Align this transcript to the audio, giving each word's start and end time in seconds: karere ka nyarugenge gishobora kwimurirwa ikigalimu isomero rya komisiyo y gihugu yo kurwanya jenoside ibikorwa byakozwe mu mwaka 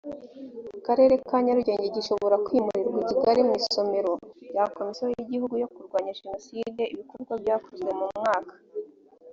karere 0.85 1.13
ka 1.27 1.37
nyarugenge 1.45 1.87
gishobora 1.97 2.35
kwimurirwa 2.45 2.97
ikigalimu 3.03 3.51
isomero 3.61 4.11
rya 4.49 4.63
komisiyo 4.75 5.07
y 5.17 5.25
gihugu 5.31 5.53
yo 5.63 5.69
kurwanya 5.73 6.17
jenoside 6.19 6.81
ibikorwa 6.93 7.33
byakozwe 7.41 7.91
mu 7.99 8.05
mwaka 8.17 8.53